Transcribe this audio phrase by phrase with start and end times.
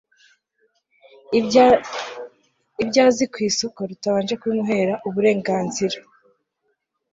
[2.83, 5.97] ibyo azi ku isoko rutabanje kubimuhera uburenganzira